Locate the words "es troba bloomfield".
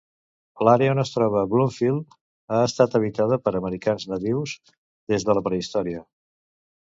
1.01-2.15